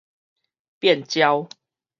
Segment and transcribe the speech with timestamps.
[0.79, 1.47] 變焦